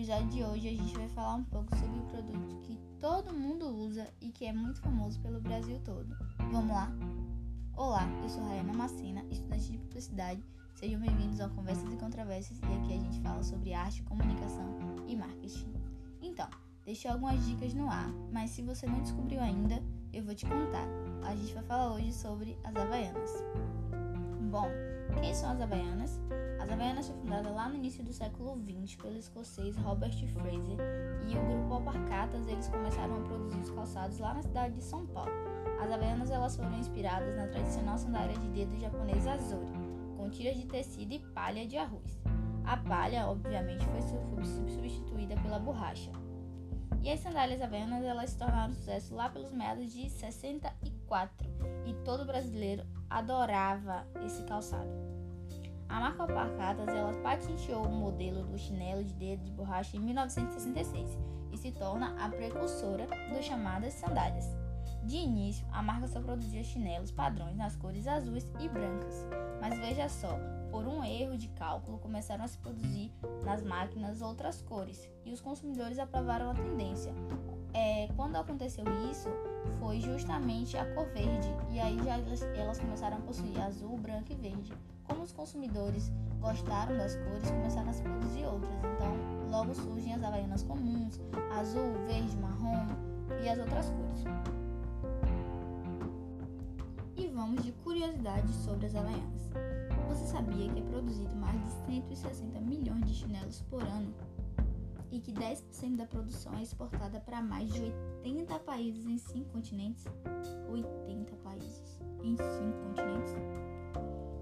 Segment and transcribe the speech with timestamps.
[0.00, 3.66] episódio de hoje a gente vai falar um pouco sobre o produto que todo mundo
[3.66, 6.16] usa e que é muito famoso pelo Brasil todo.
[6.50, 6.90] Vamos lá?
[7.76, 10.42] Olá, eu sou Rayana Macena, estudante de publicidade.
[10.74, 14.74] Sejam bem-vindos ao Conversas e Controvérsias e aqui a gente fala sobre arte, comunicação
[15.06, 15.70] e marketing.
[16.22, 16.48] Então,
[16.86, 19.82] deixei algumas dicas no ar, mas se você não descobriu ainda,
[20.14, 20.88] eu vou te contar.
[21.26, 23.32] A gente vai falar hoje sobre as Havaianas.
[24.50, 24.66] Bom,
[25.20, 26.20] quem são as Havaianas?
[26.60, 30.76] As Havaianas foi fundada lá no início do século XX pelo escocês Robert Fraser
[31.28, 35.06] e o grupo Alparcatas eles começaram a produzir os calçados lá na cidade de São
[35.06, 35.30] Paulo.
[35.80, 39.70] As Havaianas elas foram inspiradas na tradicional sandália de dedo japonesa Azuri,
[40.16, 42.20] com tiras de tecido e palha de arroz.
[42.64, 44.02] A palha, obviamente, foi
[44.44, 46.10] substituída pela borracha.
[47.02, 51.48] E as sandálias havaianas elas se tornaram sucesso lá pelos meados de 64
[51.86, 54.90] e todo brasileiro adorava esse calçado.
[55.88, 61.18] A marca Alpargatas ela patenteou o modelo do chinelo de dedo de borracha em 1966
[61.50, 64.46] e se torna a precursora das chamadas sandálias.
[65.04, 69.26] De início, a marca só produzia chinelos padrões nas cores azuis e brancas,
[69.60, 70.38] mas veja só,
[70.70, 73.10] por um erro de cálculo começaram a se produzir
[73.44, 77.12] nas máquinas outras cores e os consumidores aprovaram a tendência.
[77.72, 79.28] É, quando aconteceu isso,
[79.78, 84.32] foi justamente a cor verde, e aí já elas, elas começaram a possuir azul, branco
[84.32, 84.72] e verde.
[85.04, 88.74] Como os consumidores gostaram das cores, começaram a se produzir outras.
[88.94, 91.20] Então, logo surgem as havaianas comuns,
[91.58, 92.86] azul, verde, marrom
[93.42, 94.24] e as outras cores.
[97.56, 99.50] De curiosidades sobre as havaianas.
[100.08, 104.14] Você sabia que é produzido mais de 160 milhões de chinelos por ano
[105.10, 107.80] e que 10% da produção é exportada para mais de
[108.24, 110.04] 80 países em 5 continentes?
[110.68, 112.46] 80 países em 5
[112.86, 113.34] continentes?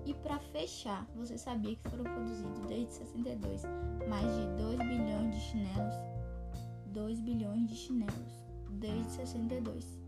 [0.05, 3.63] E para fechar, você sabia que foram produzidos desde 62
[4.09, 5.95] mais de 2 bilhões de chinelos?
[6.93, 10.08] 2 bilhões de chinelos desde 62.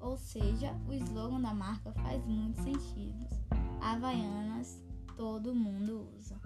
[0.00, 3.26] Ou seja, o slogan da marca faz muito sentido.
[3.80, 4.82] Havaianas
[5.16, 6.40] todo mundo usa.